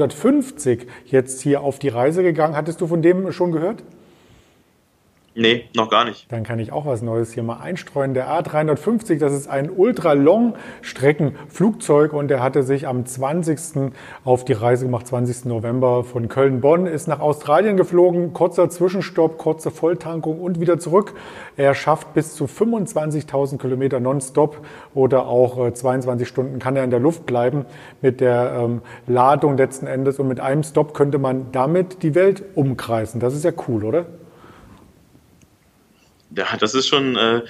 [0.04, 2.56] A350 jetzt hier auf die Reise gegangen.
[2.56, 3.84] Hattest du von dem schon gehört?
[5.36, 6.32] Nee, noch gar nicht.
[6.32, 8.14] Dann kann ich auch was Neues hier mal einstreuen.
[8.14, 13.92] Der A350, das ist ein Ultra-Long-Strecken-Flugzeug und der hatte sich am 20.
[14.24, 15.46] auf die Reise gemacht, 20.
[15.46, 21.16] November von Köln-Bonn, ist nach Australien geflogen, kurzer Zwischenstopp, kurze Volltankung und wieder zurück.
[21.58, 26.92] Er schafft bis zu 25.000 Kilometer nonstop oder auch 22 äh, Stunden kann er in
[26.92, 27.66] der Luft bleiben
[28.04, 32.44] mit der ähm, Ladung letzten Endes und mit einem Stop könnte man damit die Welt
[32.54, 33.20] umkreisen.
[33.20, 34.06] Das ist ja cool, oder?
[36.36, 37.42] Ja, das ist schon, äh,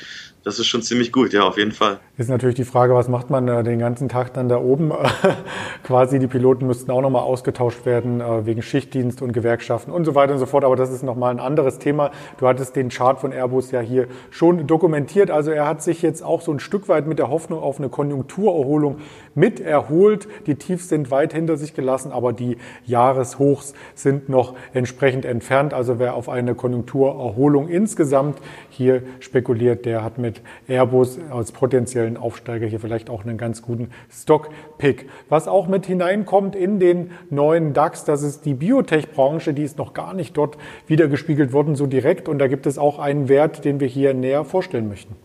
[0.43, 1.99] das ist schon ziemlich gut, ja, auf jeden Fall.
[2.17, 4.91] Ist natürlich die Frage, was macht man äh, den ganzen Tag dann da oben?
[5.83, 10.15] Quasi die Piloten müssten auch nochmal ausgetauscht werden äh, wegen Schichtdienst und Gewerkschaften und so
[10.15, 10.65] weiter und so fort.
[10.65, 12.11] Aber das ist nochmal ein anderes Thema.
[12.39, 15.31] Du hattest den Chart von Airbus ja hier schon dokumentiert.
[15.31, 17.87] Also er hat sich jetzt auch so ein Stück weit mit der Hoffnung auf eine
[17.87, 18.97] Konjunkturerholung
[19.35, 20.27] mit erholt.
[20.45, 25.73] Die Tiefs sind weit hinter sich gelassen, aber die Jahreshochs sind noch entsprechend entfernt.
[25.73, 28.39] Also wer auf eine Konjunkturerholung insgesamt
[28.73, 33.89] hier spekuliert, der hat mit Airbus als potenziellen Aufsteiger hier vielleicht auch einen ganz guten
[34.11, 35.09] Stock-Pick.
[35.29, 39.93] Was auch mit hineinkommt in den neuen DAX, das ist die Biotech-Branche, die ist noch
[39.93, 40.57] gar nicht dort
[40.87, 42.27] wiedergespiegelt worden so direkt.
[42.27, 45.15] Und da gibt es auch einen Wert, den wir hier näher vorstellen möchten.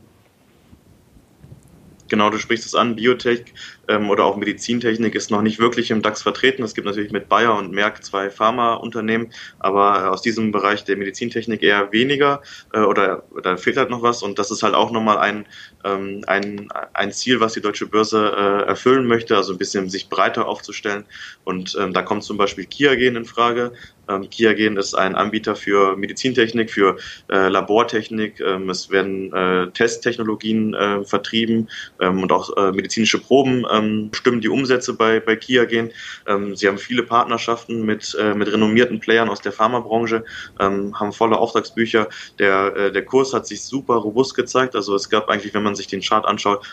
[2.08, 3.44] Genau, du sprichst es an, Biotech
[3.88, 6.62] ähm, oder auch Medizintechnik ist noch nicht wirklich im DAX vertreten.
[6.62, 10.96] Es gibt natürlich mit Bayer und Merck zwei Pharmaunternehmen, aber äh, aus diesem Bereich der
[10.96, 14.90] Medizintechnik eher weniger äh, oder da fehlt halt noch was und das ist halt auch
[14.90, 15.46] nochmal ein,
[15.84, 20.08] ähm, ein, ein Ziel, was die deutsche Börse äh, erfüllen möchte, also ein bisschen sich
[20.08, 21.04] breiter aufzustellen
[21.44, 23.72] und ähm, da kommt zum Beispiel Kiagen in Frage.
[24.08, 26.96] Ähm, Kiagen ist ein Anbieter für Medizintechnik, für
[27.30, 28.40] äh, Labortechnik.
[28.40, 31.68] Ähm, es werden äh, Testtechnologien äh, vertrieben
[32.00, 35.90] ähm, und auch äh, medizinische Proben ähm, stimmen die Umsätze bei, bei Kia gehen.
[36.26, 40.24] Ähm, sie haben viele Partnerschaften mit, äh, mit renommierten Playern aus der Pharmabranche,
[40.60, 42.08] ähm, haben volle Auftragsbücher.
[42.38, 44.74] Der, äh, der Kurs hat sich super robust gezeigt.
[44.74, 46.64] Also es gab eigentlich, wenn man sich den Chart anschaut,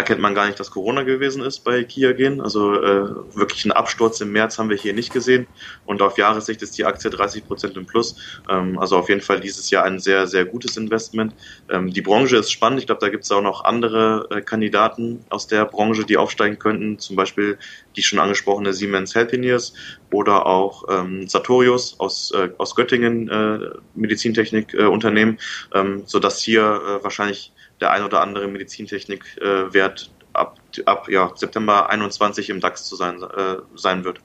[0.00, 2.40] erkennt man gar nicht, dass Corona gewesen ist bei Kia gehen.
[2.40, 5.46] Also äh, wirklich einen Absturz im März haben wir hier nicht gesehen.
[5.84, 8.16] Und auf Jahressicht ist die Aktie 30 Prozent im Plus.
[8.48, 11.34] Ähm, also auf jeden Fall dieses Jahr ein sehr, sehr gutes Investment.
[11.68, 12.80] Ähm, die Branche ist spannend.
[12.80, 16.58] Ich glaube, da gibt es auch noch andere äh, Kandidaten aus der Branche, die aufsteigen
[16.58, 16.98] könnten.
[16.98, 17.58] Zum Beispiel
[17.96, 19.74] die schon angesprochene Siemens Healthineers
[20.10, 23.58] oder auch ähm, Sartorius aus, äh, aus Göttingen, äh,
[23.94, 25.38] Medizintechnik-Unternehmen,
[25.72, 31.88] äh, ähm, sodass hier äh, wahrscheinlich der ein oder andere Medizintechnik-Wert ab, ab ja, September
[31.90, 34.20] 21 im DAX zu sein, äh, sein wird.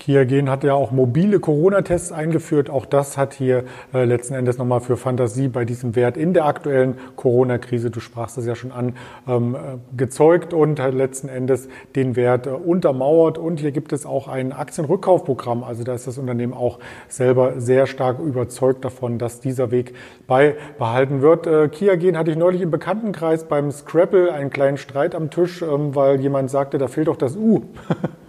[0.00, 2.70] Kiagen hat ja auch mobile Corona-Tests eingeführt.
[2.70, 6.46] Auch das hat hier äh, letzten Endes nochmal für Fantasie bei diesem Wert in der
[6.46, 8.96] aktuellen Corona-Krise, du sprachst es ja schon an,
[9.28, 9.58] ähm, äh,
[9.96, 13.36] gezeugt und hat letzten Endes den Wert äh, untermauert.
[13.36, 15.62] Und hier gibt es auch ein Aktienrückkaufprogramm.
[15.62, 19.94] Also da ist das Unternehmen auch selber sehr stark überzeugt davon, dass dieser Weg
[20.26, 21.46] beibehalten wird.
[21.46, 25.94] Äh, Kiagen hatte ich neulich im Bekanntenkreis beim Scrabble einen kleinen Streit am Tisch, ähm,
[25.94, 27.64] weil jemand sagte, da fehlt doch das U.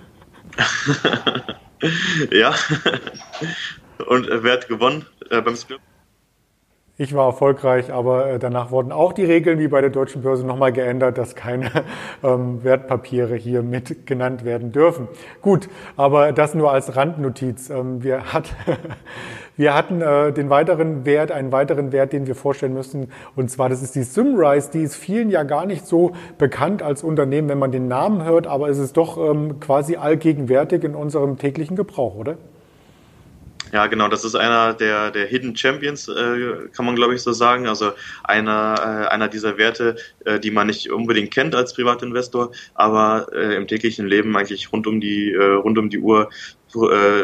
[2.31, 2.53] ja.
[4.07, 5.79] Und wer hat gewonnen äh, beim Split?
[7.01, 10.45] Ich war erfolgreich, aber äh, danach wurden auch die Regeln wie bei der deutschen Börse
[10.45, 11.71] nochmal geändert, dass keine
[12.23, 15.07] ähm, Wertpapiere hier mit genannt werden dürfen.
[15.41, 17.71] Gut, aber das nur als Randnotiz.
[17.71, 18.53] Ähm, wir, hat,
[19.61, 23.69] wir hatten äh, den weiteren Wert, einen weiteren Wert, den wir vorstellen müssen, und zwar
[23.69, 24.71] das ist die Simrise.
[24.71, 28.47] Die ist vielen ja gar nicht so bekannt als Unternehmen, wenn man den Namen hört,
[28.47, 32.37] aber es ist doch ähm, quasi allgegenwärtig in unserem täglichen Gebrauch, oder?
[33.71, 37.31] Ja, genau, das ist einer der, der Hidden Champions, äh, kann man glaube ich so
[37.31, 37.67] sagen.
[37.67, 43.27] Also einer, äh, einer dieser Werte, äh, die man nicht unbedingt kennt als Privatinvestor, aber
[43.33, 46.29] äh, im täglichen Leben eigentlich rund um die, äh, rund um die Uhr
[46.75, 47.23] äh,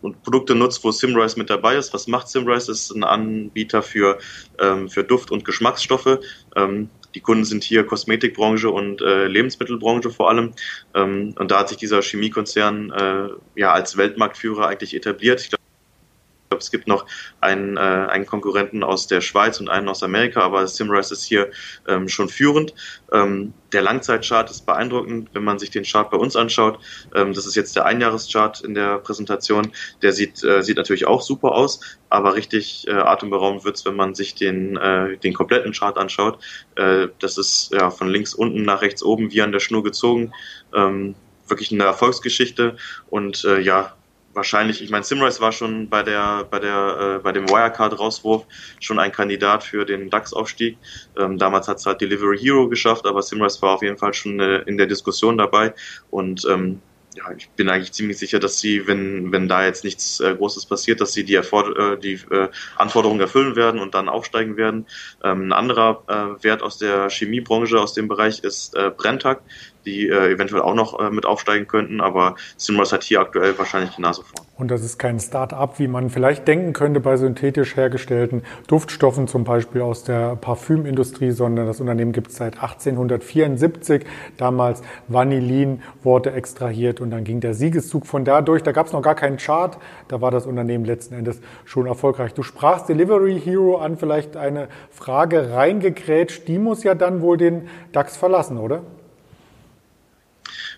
[0.00, 1.92] und Produkte nutzt, wo Simrise mit dabei ist.
[1.92, 2.72] Was macht Simrise?
[2.72, 4.18] Ist ein Anbieter für,
[4.58, 6.18] ähm, für Duft- und Geschmacksstoffe.
[6.56, 10.52] Ähm, die Kunden sind hier Kosmetikbranche und äh, Lebensmittelbranche vor allem.
[10.94, 13.28] Ähm, und da hat sich dieser Chemiekonzern äh,
[13.60, 15.40] ja als Weltmarktführer eigentlich etabliert.
[15.40, 15.61] Ich glaube,
[16.52, 17.06] glaube, es gibt noch
[17.40, 21.50] einen, äh, einen Konkurrenten aus der Schweiz und einen aus Amerika, aber Simrise ist hier
[21.88, 22.74] ähm, schon führend.
[23.10, 26.78] Ähm, der Langzeitchart ist beeindruckend, wenn man sich den Chart bei uns anschaut.
[27.14, 29.72] Ähm, das ist jetzt der Einjahreschart in der Präsentation.
[30.02, 34.14] Der sieht, äh, sieht natürlich auch super aus, aber richtig äh, atemberaubend wird's, wenn man
[34.14, 36.38] sich den, äh, den kompletten Chart anschaut.
[36.76, 40.32] Äh, das ist ja von links unten nach rechts oben wie an der Schnur gezogen.
[40.74, 41.14] Ähm,
[41.48, 42.76] wirklich eine Erfolgsgeschichte
[43.10, 43.94] und äh, ja,
[44.34, 48.46] wahrscheinlich, ich meine, Simrise war schon bei der, bei der, äh, bei dem Wirecard-Rauswurf
[48.80, 50.78] schon ein Kandidat für den DAX-Aufstieg.
[51.18, 54.40] Ähm, damals hat es halt Delivery Hero geschafft, aber Simrise war auf jeden Fall schon
[54.40, 55.74] äh, in der Diskussion dabei
[56.10, 56.80] und ähm,
[57.14, 60.66] ja, ich bin eigentlich ziemlich sicher, dass sie, wenn, wenn da jetzt nichts äh, Großes
[60.66, 64.86] passiert, dass sie die, Erfor äh, die äh, Anforderungen erfüllen werden und dann aufsteigen werden.
[65.22, 69.42] Ähm, ein anderer äh, Wert aus der Chemiebranche, aus dem Bereich ist äh, Brenntag
[69.84, 73.94] die äh, eventuell auch noch äh, mit aufsteigen könnten, aber Simrose hat hier aktuell wahrscheinlich
[73.96, 74.46] die Nase vorn.
[74.56, 79.44] Und das ist kein Start-up, wie man vielleicht denken könnte bei synthetisch hergestellten Duftstoffen, zum
[79.44, 84.04] Beispiel aus der Parfümindustrie, sondern das Unternehmen gibt es seit 1874.
[84.36, 88.62] Damals Vanillin wurde extrahiert und dann ging der Siegeszug von da durch.
[88.62, 92.34] Da gab es noch gar keinen Chart, da war das Unternehmen letzten Endes schon erfolgreich.
[92.34, 96.46] Du sprachst Delivery Hero an, vielleicht eine Frage reingekrätscht.
[96.46, 98.82] Die muss ja dann wohl den DAX verlassen, oder?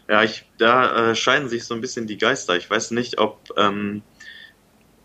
[0.08, 2.56] Ja, ich, da äh, scheiden sich so ein bisschen die Geister.
[2.56, 4.02] Ich weiß nicht, ob ähm,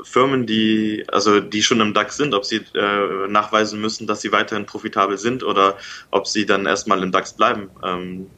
[0.01, 4.31] Firmen, die also die schon im DAX sind, ob sie äh, nachweisen müssen, dass sie
[4.31, 5.77] weiterhin profitabel sind oder
[6.11, 7.69] ob sie dann erstmal im DAX bleiben.
[7.83, 8.29] Ähm,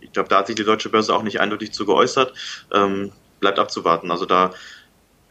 [0.00, 2.32] ich glaube, da hat sich die deutsche Börse auch nicht eindeutig zu geäußert.
[2.72, 4.10] Ähm, bleibt abzuwarten.
[4.10, 4.52] Also da,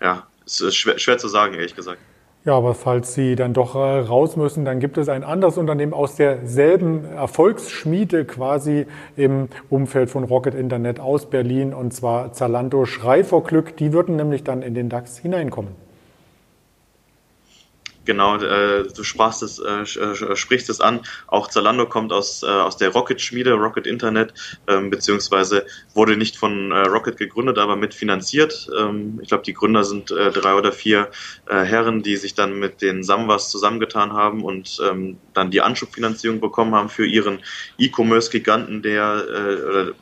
[0.02, 2.02] ja, es ist schwer, schwer zu sagen, ehrlich gesagt.
[2.46, 5.94] Ja, aber falls Sie dann doch äh, raus müssen, dann gibt es ein anderes Unternehmen
[5.94, 8.86] aus derselben Erfolgsschmiede quasi
[9.18, 13.76] im Umfeld von Rocket Internet aus Berlin und zwar Zalando Schrei vor Glück.
[13.76, 15.87] Die würden nämlich dann in den DAX hineinkommen.
[18.08, 21.02] Genau, äh, du sprachst es, äh, äh, sprichst es an.
[21.28, 24.34] Auch Zalando kommt aus, äh, aus der Rocket-Schmiede, Rocket Internet,
[24.66, 28.70] ähm, beziehungsweise wurde nicht von äh, Rocket gegründet, aber mitfinanziert.
[28.80, 31.12] Ähm, ich glaube, die Gründer sind äh, drei oder vier
[31.48, 36.40] äh, Herren, die sich dann mit den Samwas zusammengetan haben und ähm, dann die Anschubfinanzierung
[36.40, 37.40] bekommen haben für ihren
[37.78, 39.94] E-Commerce-Giganten, der äh, oder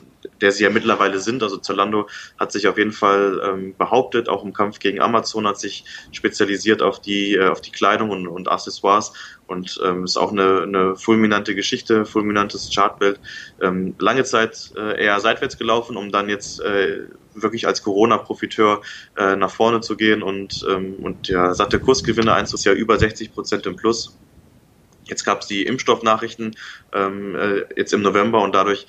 [0.42, 1.44] der sie ja mittlerweile sind.
[1.44, 5.60] Also Zalando hat sich auf jeden Fall ähm, behauptet, auch im Kampf gegen Amazon hat
[5.60, 9.14] sich spezialisiert auf die, äh, auf die Kleidung und, und Accessoires
[9.48, 13.20] und ähm, ist auch eine, eine fulminante Geschichte, fulminantes Chartbild.
[13.62, 18.82] Ähm, lange Zeit äh, eher seitwärts gelaufen, um dann jetzt äh, wirklich als Corona-Profiteur
[19.18, 23.34] äh, nach vorne zu gehen und, ähm, und ja, satte Kursgewinne eins ja über 60
[23.34, 24.18] Prozent im Plus.
[25.04, 26.56] Jetzt gab es die Impfstoffnachrichten
[26.94, 28.88] ähm, äh, jetzt im November und dadurch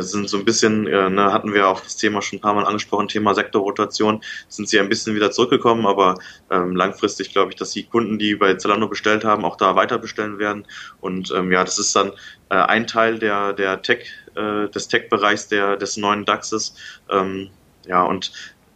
[0.00, 2.64] sind so ein bisschen, äh, ne, hatten wir auch das Thema schon ein paar Mal
[2.64, 6.18] angesprochen, Thema Sektorrotation, sind sie ein bisschen wieder zurückgekommen, aber
[6.50, 9.98] ähm, langfristig glaube ich, dass die Kunden, die bei Zalando bestellt haben, auch da weiter
[9.98, 10.66] bestellen werden.
[11.00, 12.12] Und ähm, ja, das ist dann
[12.48, 16.74] äh, ein Teil der, der Tech, äh, des Tech-Bereichs des neuen DAXes.
[17.10, 17.50] Ähm,
[17.86, 18.32] ja, und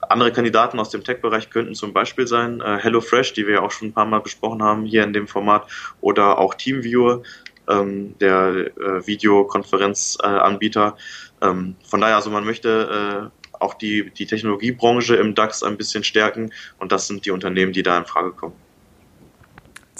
[0.09, 3.71] andere Kandidaten aus dem Tech-Bereich könnten zum Beispiel sein äh, HelloFresh, die wir ja auch
[3.71, 5.67] schon ein paar Mal besprochen haben hier in dem Format,
[6.01, 7.23] oder auch TeamViewer,
[7.71, 10.97] ähm, der äh, Videokonferenzanbieter.
[11.41, 16.05] Ähm, von daher, also man möchte äh, auch die, die Technologiebranche im DAX ein bisschen
[16.05, 18.70] stärken und das sind die Unternehmen, die da in Frage kommen.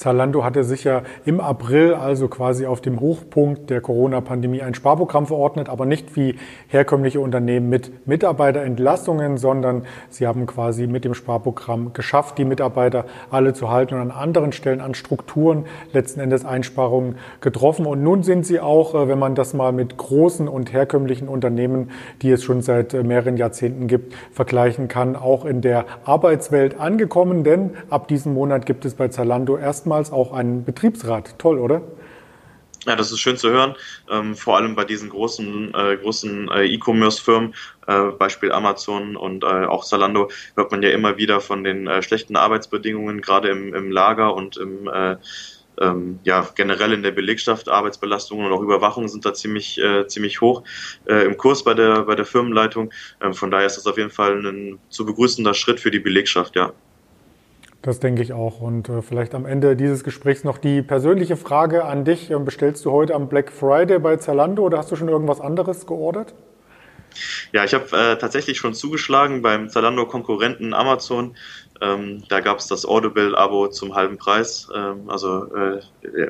[0.01, 5.27] Zalando hatte sich ja im April, also quasi auf dem Hochpunkt der Corona-Pandemie, ein Sparprogramm
[5.27, 6.37] verordnet, aber nicht wie
[6.69, 13.53] herkömmliche Unternehmen mit Mitarbeiterentlassungen, sondern sie haben quasi mit dem Sparprogramm geschafft, die Mitarbeiter alle
[13.53, 17.85] zu halten und an anderen Stellen an Strukturen letzten Endes Einsparungen getroffen.
[17.85, 21.91] Und nun sind sie auch, äh, wenn man das mal mit großen und herkömmlichen Unternehmen,
[22.23, 27.45] die es schon seit äh, mehreren Jahrzehnten gibt, vergleichen kann, auch in der Arbeitswelt angekommen,
[27.45, 31.39] denn ab diesem Monat gibt es bei Zalando erstmal erstmals auch einen Betriebsrat.
[31.39, 31.83] Toll, oder?
[32.87, 33.75] Ja, das ist schön zu hören.
[34.11, 37.55] Ähm, vor allem bei diesen großen, äh, großen äh, E-Commerce-Firmen,
[37.87, 42.03] äh, Beispiel Amazon und äh, auch Zalando, hört man ja immer wieder von den äh,
[42.03, 45.17] schlechten Arbeitsbedingungen, gerade im, im Lager und im äh,
[45.79, 50.41] ähm, ja, generell in der Belegschaft, Arbeitsbelastungen und auch Überwachung sind da ziemlich, äh, ziemlich
[50.41, 50.63] hoch
[51.07, 52.93] äh, im Kurs bei der, bei der Firmenleitung.
[53.23, 56.57] Ähm, von daher ist das auf jeden Fall ein zu begrüßender Schritt für die Belegschaft,
[56.57, 56.73] ja.
[57.83, 58.61] Das denke ich auch.
[58.61, 62.31] Und äh, vielleicht am Ende dieses Gesprächs noch die persönliche Frage an dich.
[62.31, 65.87] Ähm, bestellst du heute am Black Friday bei Zalando oder hast du schon irgendwas anderes
[65.87, 66.35] geordert?
[67.53, 71.37] Ja, ich habe äh, tatsächlich schon zugeschlagen beim Zalando-Konkurrenten Amazon.
[71.81, 74.69] Ähm, da gab es das Audible-Abo zum halben Preis.
[74.75, 75.81] Ähm, also äh,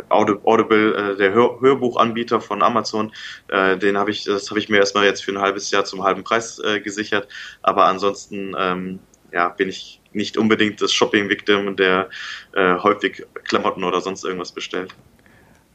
[0.09, 3.13] Audible, äh, der Hör Hörbuchanbieter von Amazon,
[3.49, 6.05] äh, den habe ich, das habe ich mir erstmal jetzt für ein halbes Jahr zum
[6.05, 7.29] halben Preis äh, gesichert.
[7.63, 9.01] Aber ansonsten ähm,
[9.33, 12.09] ja, bin ich nicht unbedingt das Shopping-Victim, der
[12.55, 14.95] äh, häufig Klamotten oder sonst irgendwas bestellt.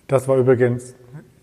[0.08, 0.96] Das war übrigens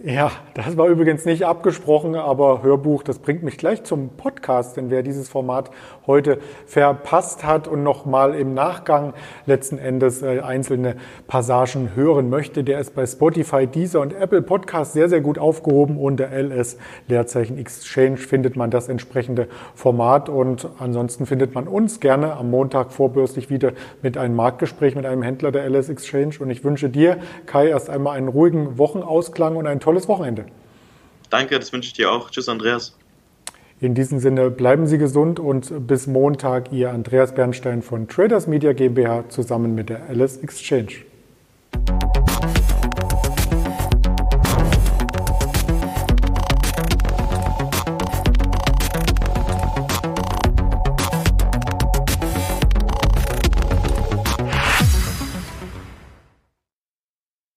[0.04, 4.90] ja, das war übrigens nicht abgesprochen, aber Hörbuch, das bringt mich gleich zum Podcast, denn
[4.90, 5.70] wer dieses Format
[6.08, 9.14] heute verpasst hat und nochmal im Nachgang
[9.46, 10.96] letzten Endes äh, einzelne
[11.28, 15.96] Passagen hören möchte, der ist bei Spotify, Deezer und Apple Podcast sehr, sehr gut aufgehoben.
[15.96, 22.34] Unter LS Leerzeichen Exchange findet man das entsprechende Format und ansonsten findet man uns gerne
[22.34, 23.70] am Montag vorbürstlich wieder
[24.02, 27.88] mit einem Marktgespräch mit einem Händler der LS Exchange und ich wünsche dir, Kai, erst
[27.88, 30.46] einmal einen ruhigen Wochenausklang und ein tolles tolles Wochenende.
[31.28, 32.30] Danke, das wünsche ich dir auch.
[32.30, 32.96] Tschüss, Andreas.
[33.80, 38.72] In diesem Sinne bleiben Sie gesund und bis Montag Ihr Andreas Bernstein von Traders Media
[38.72, 40.92] GmbH zusammen mit der Alice Exchange.